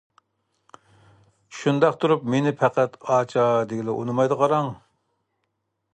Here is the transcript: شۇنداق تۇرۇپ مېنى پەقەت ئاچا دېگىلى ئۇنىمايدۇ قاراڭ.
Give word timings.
شۇنداق 1.57 1.99
تۇرۇپ 2.03 2.25
مېنى 2.35 2.55
پەقەت 2.63 2.97
ئاچا 3.17 3.47
دېگىلى 3.73 3.99
ئۇنىمايدۇ 3.99 4.39
قاراڭ. 4.45 4.73